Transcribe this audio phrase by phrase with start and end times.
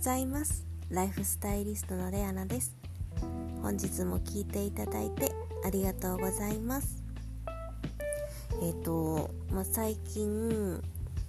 [0.00, 0.66] ざいます。
[0.88, 2.74] ライフスタイリストのレアナです。
[3.60, 5.30] 本日も聞いていただいて
[5.62, 7.02] ありがとうございます。
[8.62, 10.82] えっ、ー、と、まあ、最近、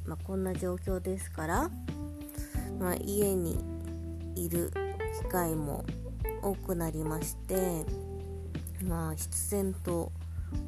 [0.05, 1.69] まあ、こんな状況ですから、
[2.79, 3.59] まあ、家に
[4.35, 4.71] いる
[5.21, 5.83] 機会も
[6.41, 7.85] 多くなりまして
[8.83, 10.13] まあ必然と、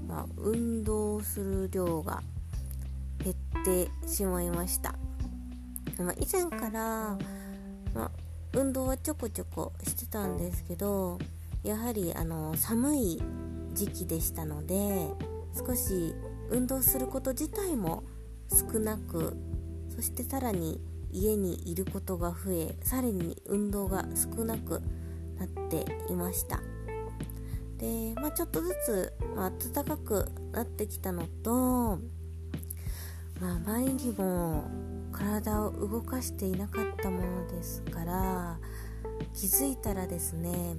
[0.07, 2.21] まあ、運動する量が
[3.23, 4.93] 減ってしまいました、
[5.97, 7.17] まあ、以前から、
[8.53, 11.17] 運動はちょこちょこしてたんですけど
[11.63, 13.21] やはりあの寒い
[13.73, 15.07] 時期でしたので
[15.57, 16.13] 少し
[16.49, 18.03] 運動すること自体も
[18.49, 19.35] 少なく
[19.95, 20.79] そしてさらに
[21.11, 24.81] 家にいることが増えさらに運動が少なく
[25.37, 26.61] なっていました。
[27.77, 31.99] で、まあ、ちょっとずつ、まあ、暖かくなってきたのと、
[33.41, 34.63] まあ、前にも
[35.13, 38.57] 体を動かしていなかったものですから
[39.33, 40.75] 気づいたらですね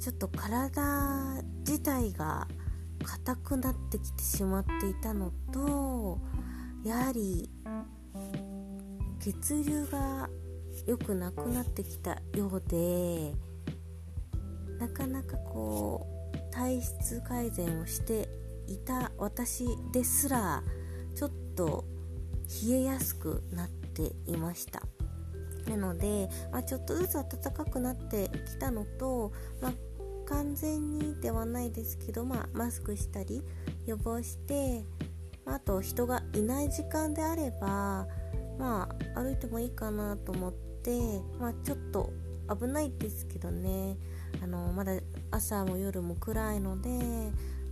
[0.00, 2.48] ちょっと体自体が
[3.04, 6.18] 硬くなってきてしまっていたのと
[6.84, 7.50] やはり
[9.20, 10.28] 血流が
[10.86, 13.34] 良くなくなってきたようで
[14.78, 18.28] なかなかこう体質改善をして
[18.66, 20.62] いた私ですら
[21.14, 21.84] ちょっと
[22.62, 24.82] 冷えやすくなっていました。
[25.68, 29.72] なので、まあ、ちょっとずつ暖かくなってきたのと、まあ、
[30.26, 33.42] 完全にではないですけど、まあ、マスクしたり
[33.86, 34.84] 予防して、
[35.44, 38.06] まあ、あと人がいない時間であれば、
[38.58, 40.98] まあ、歩いてもいいかなと思って、
[41.38, 42.10] まあ、ちょっと
[42.48, 43.96] 危ないですけどね。
[44.42, 44.92] あのまだ
[45.30, 46.88] 朝も夜も暗いので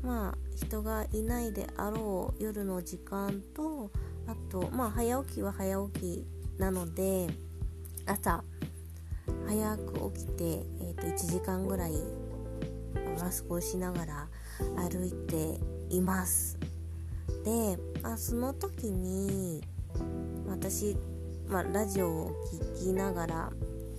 [0.03, 3.91] まあ人がいないであろう夜の時間と
[4.29, 6.27] あとまあ早起きは早起き
[6.59, 7.29] なので
[8.07, 8.45] 朝
[9.47, 11.93] 早く起きて、えー、と1時間ぐらい
[13.19, 14.29] マスクをしながら
[14.77, 15.59] 歩いて
[15.89, 16.59] います。
[17.45, 19.63] で、まあ、その時に
[20.47, 20.97] 私、
[21.49, 22.31] まあ、ラジオを
[22.77, 23.53] 聴きながら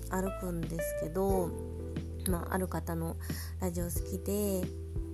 [0.10, 1.50] 歩くんですけど、
[2.30, 3.16] まあ、ある方の
[3.60, 4.62] ラジオ好きで、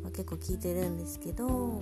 [0.04, 1.82] まあ、結構聞いてるんですけど、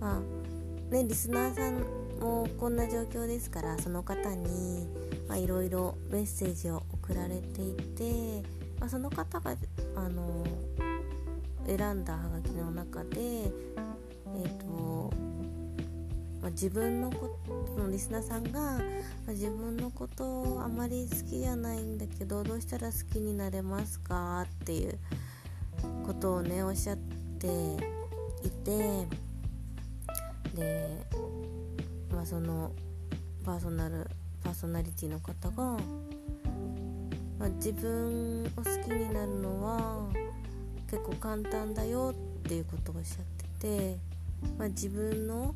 [0.00, 4.88] まあね、リスナーさんもうこんな状況ですからその方に
[5.36, 8.42] いろいろメッセージを送られていて、
[8.80, 9.54] まあ、その方が
[9.94, 10.44] あの
[11.66, 15.12] 選んだハガキの中で、えーと
[16.40, 17.36] まあ、自分のこ
[17.76, 18.78] とのリスナーさんが、ま
[19.28, 24.98] あ、自分のことをあまり好きじゃないんだけどどうしたら好きになれますかっていう
[26.06, 27.46] ことをねおっしゃって
[28.42, 29.06] いて
[30.54, 31.06] で、
[32.18, 32.72] ま、その
[33.44, 34.10] パーソナル
[34.42, 35.78] パーソナリティの方が、
[37.38, 40.08] まあ、自分を好きになるのは
[40.90, 43.24] 結構簡単だよっていうことをおっしゃっ
[43.60, 43.96] てて、
[44.58, 45.54] まあ、自分の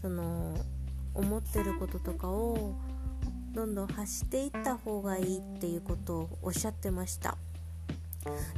[0.00, 0.58] その
[1.14, 2.74] 思ってることとかを
[3.52, 7.36] どんどん発していった方がいいっていうことをおっしゃってました。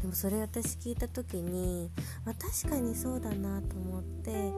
[0.00, 1.91] でもそれ私聞いた時に、
[2.25, 4.53] まあ、確かにそうだなと思って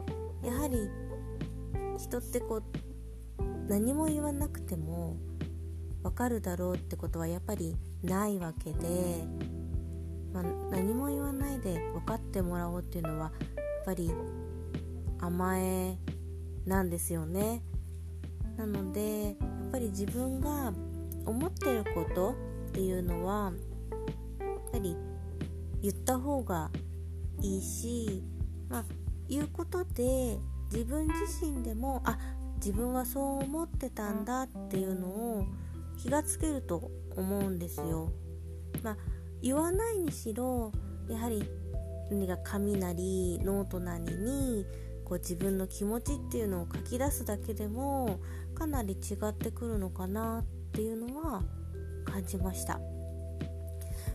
[0.47, 0.89] やはり
[1.97, 2.63] 人ってこう
[3.67, 5.17] 何も言わなくても
[6.03, 9.25] 分かるだろうってことはやっぱりないわけで
[10.33, 14.11] まあ、何も言わないで分かってもらおうっていうのはやっぱり
[15.19, 15.97] 甘え
[16.65, 17.63] なんですよね。
[18.55, 19.35] なのでやっ
[19.71, 20.73] ぱり自分が
[21.25, 22.35] 思ってること
[22.69, 23.51] っていうのは
[24.39, 24.95] やっぱり
[25.81, 26.69] 言った方が
[27.41, 28.23] いいし、
[28.69, 28.85] まあ、
[29.27, 30.37] 言うことで
[30.71, 32.17] 自分自身でもあ
[32.57, 35.45] 自分はそう思ってたんだっていうのを
[35.97, 38.11] 気がつけると思うんですよ。
[38.83, 38.97] まあ
[39.41, 40.71] 言わないにしろ
[41.09, 41.43] やはり
[42.09, 44.65] 何か紙なりノートなりに
[45.05, 48.19] こう自分の気持ちっていうのを書き出すだけでも
[48.55, 51.43] かなり違ってくるのかなっていうのは
[52.05, 52.79] 感じました、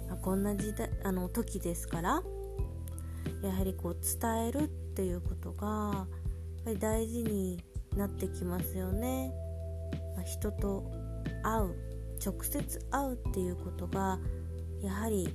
[0.08, 2.22] まあ、こんな時代あの時ですから
[3.42, 6.06] やはりこう伝えるっていうことが
[6.64, 7.62] ぱり大事に
[7.96, 9.32] なってきますよね、
[10.16, 10.90] まあ、人と
[11.42, 11.74] 会う
[12.24, 14.18] 直接会うっていうことが
[14.82, 15.28] やはり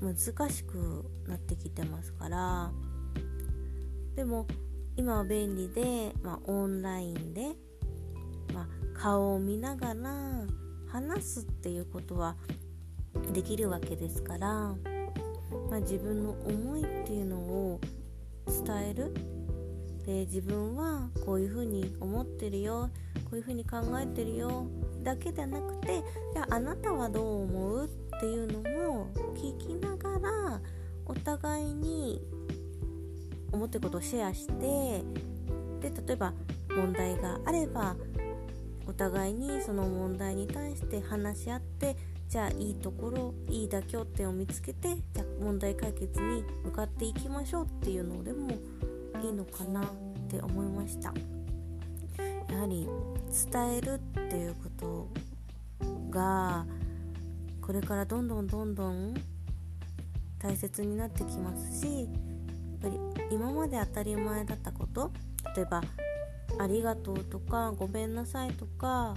[0.00, 0.16] 難
[0.50, 2.72] しくなってきてますから。
[4.16, 4.46] でも
[4.96, 7.52] 今は便利で、まあ、オンラインで、
[8.52, 10.44] まあ、顔を見ながら
[10.86, 12.36] 話すっていうことは
[13.32, 14.48] できるわけですから、
[15.70, 17.80] まあ、自分の思いっていうのを
[18.46, 19.14] 伝える
[20.06, 22.90] で自分はこういうふうに思ってるよ
[23.24, 24.66] こういうふうに考えてるよ
[25.02, 26.02] だけでなくて
[26.32, 30.60] じゃああなたはどう思うっていうのも聞きながら
[31.06, 32.20] お互いに
[33.52, 35.02] 思ってることをシェアして
[35.80, 36.32] で例えば
[36.70, 37.96] 問題があれば
[38.86, 41.96] お互いにその問題に対して話し合って
[42.28, 48.48] じゃあいいところいい妥協点を見つけてじゃあ問題解決に向かっていきましょうっていうのでも
[49.22, 49.84] いいのかなっ
[50.28, 51.12] て思いました。
[52.52, 52.86] やはり
[53.50, 53.98] 伝えるっ
[54.28, 55.08] ていうこと
[56.10, 56.66] が
[57.62, 59.14] これからどんどんどんどん
[60.38, 62.08] 大切になってきますしやっ
[62.82, 62.98] ぱり
[63.30, 65.10] 今まで当たり前だったこと
[65.56, 65.80] 例えば
[66.58, 69.14] 「ありがとう」とか「ごめんなさい」とか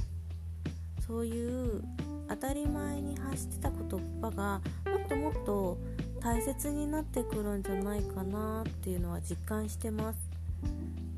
[1.05, 1.83] そういう
[2.29, 5.77] 当たり前に発してた言葉がもっともっと
[6.25, 10.18] 大切になってくるんじゃないかなっていうのは実感してます。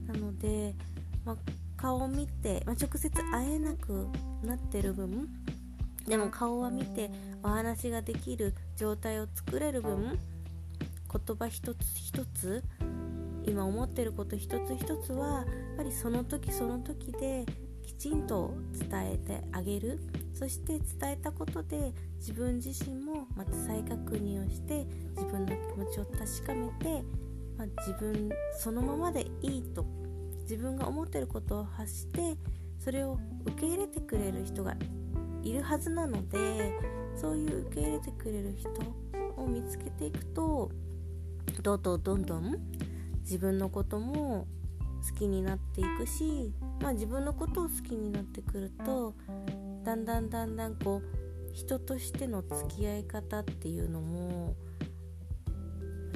[0.05, 0.75] なので、
[1.23, 1.35] まあ、
[1.77, 4.09] 顔を見て、まあ、直接会えなく
[4.43, 5.29] なってる分
[6.05, 7.09] でも顔は見て
[7.41, 10.17] お話ができる状態を作れる分
[10.79, 12.63] 言葉一つ一つ
[13.45, 15.45] 今思ってること一つ一つはやっ
[15.77, 17.45] ぱりその時その時で
[17.85, 19.99] きちんと伝えてあげる。
[20.37, 24.85] そして伝えたことで自分自身もまた再確認をして
[25.15, 27.03] 自分の気持ちを確かめて、
[27.57, 28.29] まあ、自分
[28.59, 29.83] そのままでいいと
[30.43, 32.35] 自分が思ってることを発して
[32.77, 34.75] それを受け入れてくれる人が
[35.41, 36.71] いるはずなので
[37.15, 38.69] そういう受け入れてくれる人
[39.41, 40.69] を見つけていくと
[41.63, 42.55] どんどんどんどん
[43.21, 44.45] 自分のことも
[45.09, 49.15] 好きになっていくし、まあ、自分のことを好きになってくると
[49.87, 54.53] だんだんだんだんこう人としての付き合い方っていうのも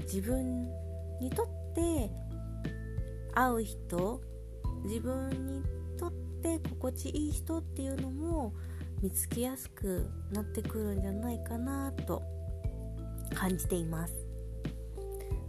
[0.03, 0.63] 自分
[1.21, 2.11] にとって
[3.33, 4.21] 会う人
[4.83, 5.63] 自分に
[5.97, 6.11] とっ
[6.43, 8.53] て心地いい人っていうのも
[9.01, 12.21] 見つけやすくなってくるんじゃないかなと
[13.33, 14.13] 感じています。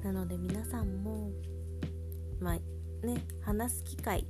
[0.04, 1.32] なので皆さんも
[2.38, 2.54] まあ
[3.04, 4.28] ね話す機会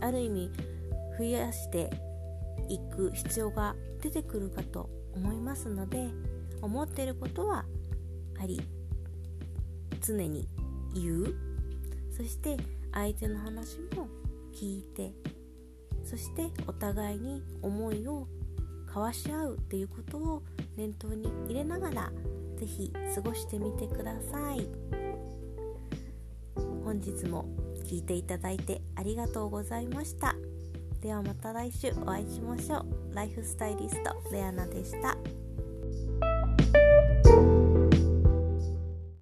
[0.00, 0.50] ある意味
[1.16, 2.07] 増やして
[2.68, 6.08] いく必要が出てくるかと思いますので
[6.62, 7.64] 思っていることは
[8.40, 8.60] あり
[10.00, 10.48] 常に
[10.94, 11.34] 言う。
[12.16, 12.56] そして
[12.92, 14.08] 相手の話も
[14.52, 15.12] 聞いて
[16.02, 18.26] そしてお互いに思いを
[18.86, 20.42] 交わし合うっていうことを
[20.76, 22.12] 念頭に入れながら
[22.56, 24.68] 是非過ごしてみてください。
[26.84, 27.44] 本日も
[27.84, 30.34] 聞いていただいてありがとうございました。
[31.00, 33.14] ではまた来週お会いしましょう。
[33.14, 35.16] ライフスタイリストレアナでした。